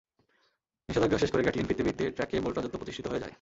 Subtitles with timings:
[0.89, 3.29] নিষেধাজ্ঞা শেষ করে গ্যাটলিন ফিরতে ফিরতে ট্র্যাকে বোল্ট-রাজত্ব প্রতিষ্ঠিত হয়ে যায়।